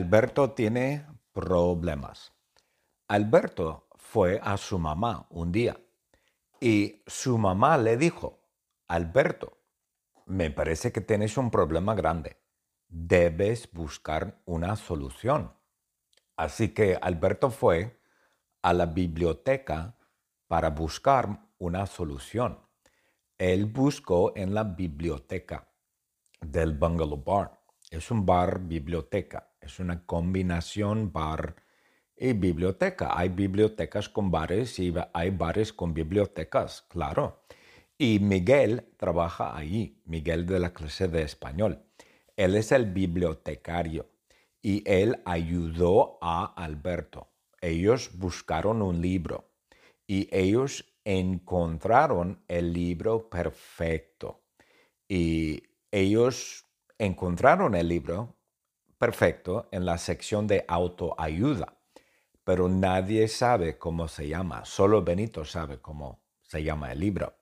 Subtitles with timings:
[0.00, 2.32] Alberto tiene problemas.
[3.06, 5.78] Alberto fue a su mamá un día
[6.58, 8.40] y su mamá le dijo,
[8.88, 9.58] Alberto,
[10.24, 12.38] me parece que tienes un problema grande.
[12.88, 15.52] Debes buscar una solución.
[16.34, 18.00] Así que Alberto fue
[18.62, 19.98] a la biblioteca
[20.48, 22.58] para buscar una solución.
[23.36, 25.68] Él buscó en la biblioteca
[26.40, 27.60] del Bungalow Bar.
[27.90, 31.56] Es un bar biblioteca, es una combinación bar
[32.16, 33.18] y biblioteca.
[33.18, 37.42] Hay bibliotecas con bares y hay bares con bibliotecas, claro.
[37.98, 41.84] Y Miguel trabaja ahí, Miguel de la clase de español.
[42.36, 44.08] Él es el bibliotecario
[44.62, 47.28] y él ayudó a Alberto.
[47.60, 49.50] Ellos buscaron un libro
[50.06, 54.42] y ellos encontraron el libro perfecto.
[55.08, 56.64] Y ellos
[56.98, 58.39] encontraron el libro
[59.00, 61.78] perfecto en la sección de autoayuda,
[62.44, 67.34] pero nadie sabe cómo se llama, solo Benito sabe cómo se llama el libro.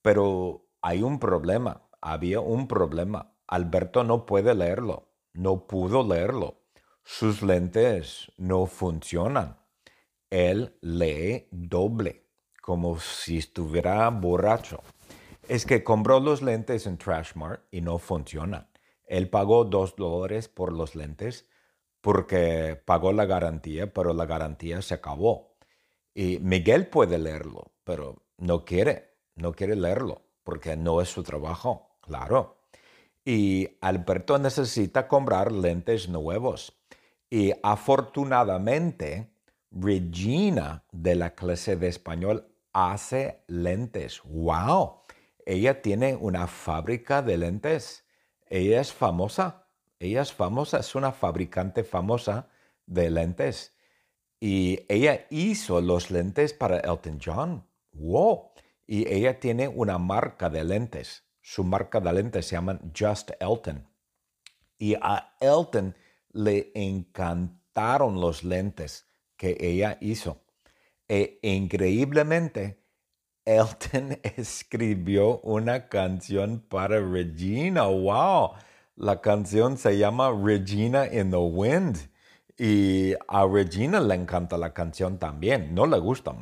[0.00, 3.34] Pero hay un problema, había un problema.
[3.46, 6.62] Alberto no puede leerlo, no pudo leerlo.
[7.04, 9.58] Sus lentes no funcionan.
[10.30, 12.24] Él lee doble,
[12.62, 14.80] como si estuviera borracho.
[15.48, 18.68] Es que compró los lentes en Trashmart y no funcionan.
[19.08, 21.48] Él pagó dos dólares por los lentes
[22.00, 25.56] porque pagó la garantía, pero la garantía se acabó.
[26.14, 31.98] Y Miguel puede leerlo, pero no quiere, no quiere leerlo porque no es su trabajo,
[32.00, 32.62] claro.
[33.24, 36.72] Y Alberto necesita comprar lentes nuevos.
[37.28, 39.30] Y afortunadamente,
[39.70, 44.22] Regina de la clase de español hace lentes.
[44.24, 45.02] ¡Wow!
[45.44, 48.04] Ella tiene una fábrica de lentes.
[48.50, 49.66] Ella es famosa.
[49.98, 52.48] Ella es famosa, es una fabricante famosa
[52.86, 53.74] de lentes.
[54.40, 57.66] Y ella hizo los lentes para Elton John.
[57.92, 58.52] ¡Wow!
[58.86, 61.24] Y ella tiene una marca de lentes.
[61.40, 63.88] Su marca de lentes se llama Just Elton.
[64.78, 65.96] Y a Elton
[66.32, 69.06] le encantaron los lentes
[69.36, 70.42] que ella hizo.
[71.08, 72.84] E increíblemente,
[73.48, 77.84] Elton escribió una canción para Regina.
[77.86, 78.52] ¡Wow!
[78.96, 81.96] La canción se llama Regina in the Wind.
[82.58, 85.74] Y a Regina le encanta la canción también.
[85.74, 86.34] No le gusta.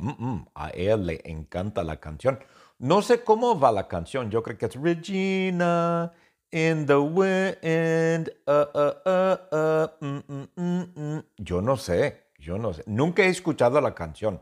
[0.53, 2.39] a él le encanta la canción.
[2.79, 4.29] No sé cómo va la canción.
[4.29, 6.11] Yo creo que es Regina
[6.51, 8.31] in the wind.
[8.45, 10.23] Uh, uh, uh, mm,
[10.55, 12.83] mm, mm, Yo no sé, yo no sé.
[12.85, 14.41] Nunca he escuchado la canción.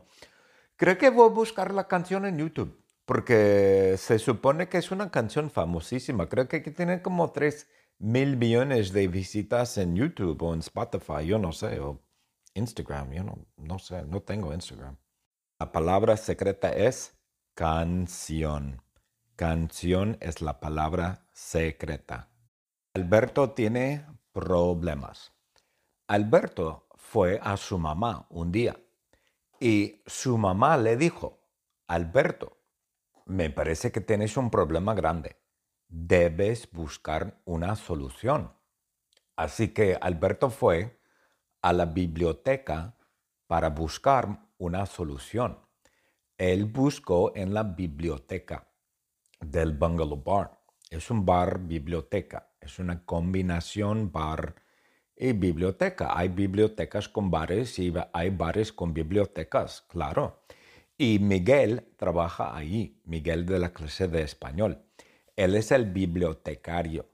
[0.76, 5.10] Creo que voy a buscar la canción en YouTube, porque se supone que es una
[5.10, 6.28] canción famosísima.
[6.28, 7.66] Creo que tiene como 3
[7.98, 12.02] mil millones de visitas en YouTube o en Spotify, yo no sé, o
[12.52, 14.98] Instagram, yo no, no sé, no tengo Instagram.
[15.58, 17.16] La palabra secreta es
[17.54, 18.82] canción.
[19.34, 22.28] Canción es la palabra secreta.
[22.92, 25.32] Alberto tiene problemas.
[26.06, 28.76] Alberto fue a su mamá un día
[29.60, 31.38] y su mamá le dijo,
[31.86, 32.58] Alberto,
[33.26, 35.36] me parece que tienes un problema grande.
[35.88, 38.52] Debes buscar una solución.
[39.36, 41.00] Así que Alberto fue
[41.62, 42.96] a la biblioteca
[43.46, 45.58] para buscar una solución.
[46.38, 48.68] Él buscó en la biblioteca
[49.40, 50.58] del Bungalow Bar.
[50.90, 54.54] Es un bar biblioteca, es una combinación bar
[55.16, 56.16] y biblioteca.
[56.16, 60.42] Hay bibliotecas con bares y hay bares con bibliotecas, claro.
[60.98, 64.82] Y Miguel trabaja ahí, Miguel de la clase de español.
[65.36, 67.06] Él es el bibliotecario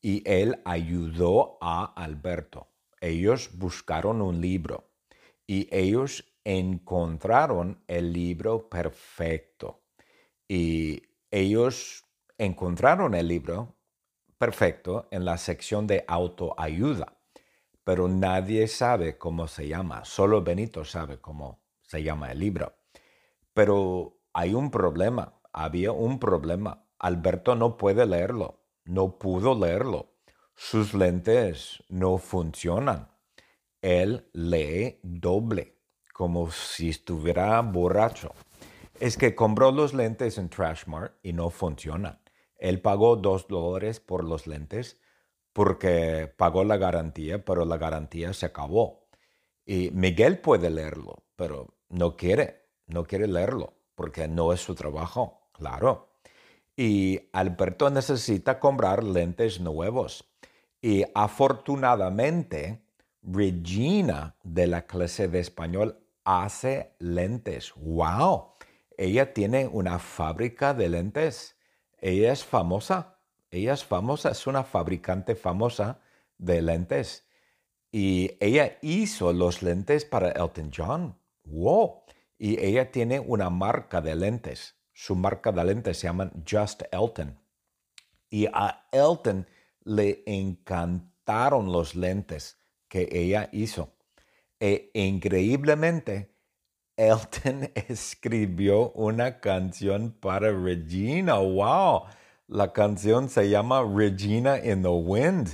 [0.00, 2.68] y él ayudó a Alberto.
[3.00, 4.90] Ellos buscaron un libro
[5.46, 9.82] y ellos encontraron el libro perfecto.
[10.48, 12.04] Y ellos
[12.38, 13.76] encontraron el libro
[14.38, 17.15] perfecto en la sección de autoayuda,
[17.86, 22.74] pero nadie sabe cómo se llama, solo Benito sabe cómo se llama el libro.
[23.54, 26.88] Pero hay un problema, había un problema.
[26.98, 30.16] Alberto no puede leerlo, no pudo leerlo.
[30.56, 33.08] Sus lentes no funcionan.
[33.80, 35.78] Él lee doble,
[36.12, 38.32] como si estuviera borracho
[39.00, 42.18] es que compró los lentes en Trashmart y no funcionan.
[42.58, 44.98] Él pagó dos dólares por los lentes
[45.56, 49.08] porque pagó la garantía, pero la garantía se acabó.
[49.64, 55.48] Y Miguel puede leerlo, pero no quiere, no quiere leerlo porque no es su trabajo,
[55.52, 56.10] claro.
[56.76, 60.30] Y Alberto necesita comprar lentes nuevos.
[60.82, 62.82] Y afortunadamente,
[63.22, 67.72] Regina de la clase de español hace lentes.
[67.76, 68.52] ¡Wow!
[68.98, 71.56] Ella tiene una fábrica de lentes.
[71.98, 73.15] Ella es famosa.
[73.56, 75.98] Ella es famosa, es una fabricante famosa
[76.36, 77.26] de lentes.
[77.90, 81.18] Y ella hizo los lentes para Elton John.
[81.44, 82.02] ¡Wow!
[82.36, 84.74] Y ella tiene una marca de lentes.
[84.92, 87.40] Su marca de lentes se llama Just Elton.
[88.28, 89.46] Y a Elton
[89.84, 92.58] le encantaron los lentes
[92.88, 93.94] que ella hizo.
[94.60, 96.36] E increíblemente,
[96.94, 101.38] Elton escribió una canción para Regina.
[101.38, 102.02] ¡Wow!
[102.48, 105.48] La canción se llama Regina in the Wind.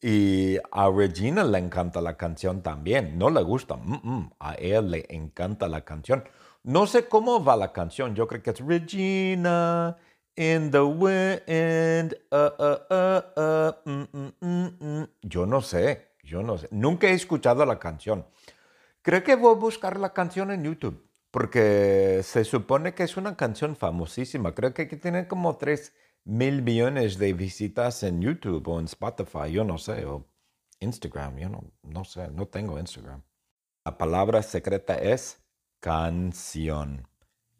[0.00, 3.18] Y a Regina le encanta la canción también.
[3.18, 3.76] No le gusta.
[4.38, 6.22] A él le encanta la canción.
[6.62, 8.14] No sé cómo va la canción.
[8.14, 9.96] Yo creo que es Regina
[10.36, 12.16] in the wind.
[12.30, 14.06] Uh, uh, uh, mm,
[14.40, 16.12] mm, mm, Yo no sé.
[16.22, 16.68] Yo no sé.
[16.70, 18.24] Nunca he escuchado la canción.
[19.02, 21.04] Creo que voy a buscar la canción en YouTube.
[21.32, 24.54] Porque se supone que es una canción famosísima.
[24.54, 25.92] Creo que tiene como tres
[26.24, 30.26] mil millones de visitas en YouTube o en Spotify, yo no sé, o
[30.80, 33.22] Instagram, yo no, no sé, no tengo Instagram.
[33.84, 35.42] La palabra secreta es
[35.80, 37.08] canción.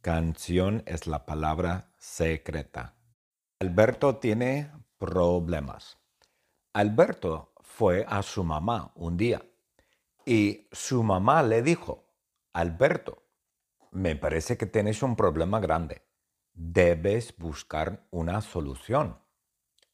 [0.00, 2.94] Canción es la palabra secreta.
[3.60, 5.99] Alberto tiene problemas.
[6.72, 9.43] Alberto fue a su mamá un día
[10.25, 12.04] y su mamá le dijo,
[12.52, 13.25] Alberto,
[13.90, 16.07] me parece que tienes un problema grande
[16.58, 19.16] debes buscar una solución.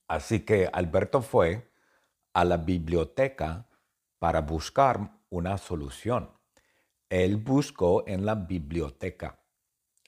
[0.09, 1.71] Así que Alberto fue
[2.33, 3.69] a la biblioteca
[4.19, 6.31] para buscar una solución.
[7.11, 9.39] Él buscó en la biblioteca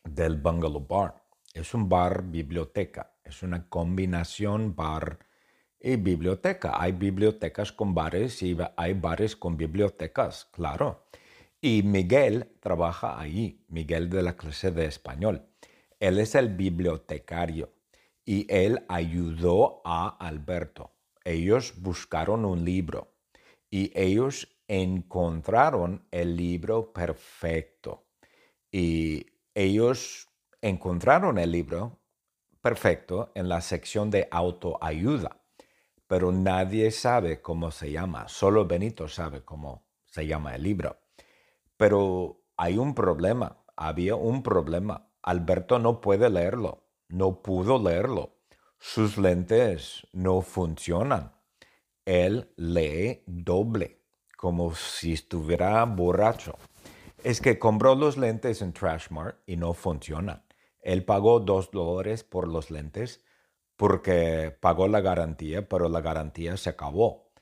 [0.02, 1.22] del Bungalow Bar.
[1.52, 5.18] Es un bar biblioteca, es una combinación bar
[5.78, 6.80] y biblioteca.
[6.80, 11.06] Hay bibliotecas con bares y hay bares con bibliotecas, claro.
[11.60, 15.46] Y Miguel trabaja ahí, Miguel de la clase de español.
[16.00, 17.72] Él es el bibliotecario
[18.24, 20.92] y él ayudó a Alberto.
[21.24, 23.14] Ellos buscaron un libro
[23.70, 28.06] y ellos encontraron el libro perfecto.
[28.70, 30.28] Y ellos
[30.60, 32.00] encontraron el libro
[32.60, 35.40] perfecto en la sección de autoayuda,
[36.06, 40.98] pero nadie sabe cómo se llama, solo Benito sabe cómo se llama el libro.
[41.76, 48.36] Pero hay un problema, había un problema Alberto no puede leerlo, no pudo leerlo.
[48.78, 51.32] Sus lentes no funcionan.
[52.04, 54.04] Él lee doble,
[54.36, 56.56] como si estuviera borracho.
[57.24, 60.44] Es que compró los lentes en Trashmart y no funcionan.
[60.80, 63.24] Él pagó dos dólares por los lentes
[63.74, 67.32] porque pagó la garantía, pero la garantía se acabó.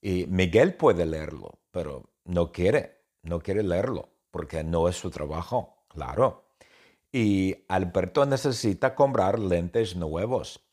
[0.00, 5.84] Y Miguel puede leerlo, pero no quiere, no quiere leerlo porque no es su trabajo,
[5.86, 6.47] claro
[7.12, 10.64] y Alberto necesita comprar lentes nuevos.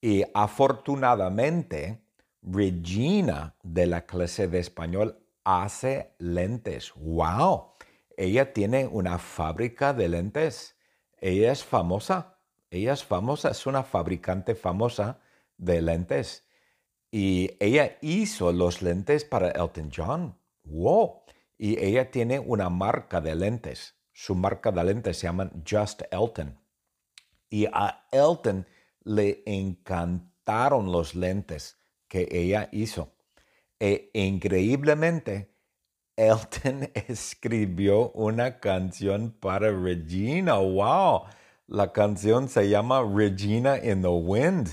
[0.00, 2.02] Y afortunadamente,
[2.42, 6.92] Regina de la clase de español hace lentes.
[6.96, 7.74] ¡Wow!
[8.16, 10.76] Ella tiene una fábrica de lentes.
[11.20, 12.38] Ella es famosa.
[12.70, 15.20] Ella es famosa, es una fabricante famosa
[15.56, 16.48] de lentes.
[17.12, 20.36] Y ella hizo los lentes para Elton John.
[20.64, 21.22] ¡Wow!
[21.58, 26.56] Y ella tiene una marca de lentes su marca de lentes se llama Just Elton.
[27.50, 28.64] Y a Elton
[29.02, 31.76] le encantaron los lentes
[32.06, 33.12] que ella hizo.
[33.80, 35.52] E increíblemente,
[36.14, 40.54] Elton escribió una canción para Regina.
[40.54, 41.22] ¡Wow!
[41.66, 44.68] La canción se llama Regina in the Wind.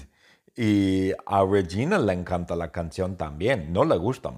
[0.55, 3.73] Y a Regina le encanta la canción también.
[3.73, 4.31] No le gusta.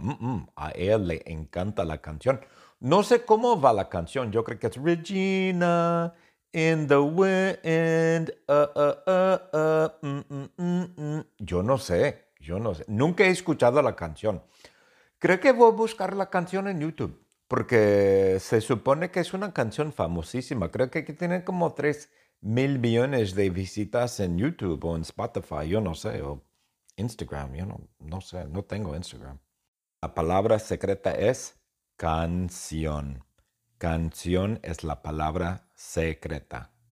[0.56, 2.40] a él le encanta la canción.
[2.82, 4.32] No sé cómo va la canción.
[4.32, 6.16] Yo creo que es Regina
[6.52, 8.34] in the wind.
[8.48, 9.90] Uh, uh,
[10.58, 12.84] uh, yo no sé, yo no sé.
[12.88, 14.42] Nunca he escuchado la canción.
[15.20, 19.54] Creo que voy a buscar la canción en YouTube porque se supone que es una
[19.54, 20.72] canción famosísima.
[20.72, 22.10] Creo que tiene como 3
[22.42, 25.68] mil millones de visitas en YouTube o en Spotify.
[25.68, 26.44] Yo no sé, o
[26.96, 27.54] Instagram.
[27.54, 29.38] Yo no, no sé, no tengo Instagram.
[30.02, 31.61] La palabra secreta es
[32.02, 33.26] Canción.
[33.78, 36.71] Canción es la palabra secreta.